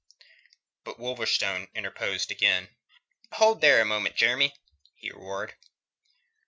But 0.83 0.97
Wolverstone 0.97 1.67
interposed 1.75 2.31
again. 2.31 2.69
"Hold 3.33 3.61
there 3.61 3.79
a 3.81 3.85
moment, 3.85 4.15
Jeremy!" 4.15 4.55
he 4.95 5.11
roared. 5.11 5.53